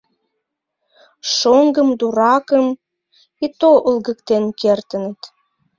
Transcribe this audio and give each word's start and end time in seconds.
Шоҥгым, 1.35 1.89
дуракым, 1.99 2.65
ито 3.45 3.71
ылгыктен 3.89 4.43
кертыныт. 4.59 5.21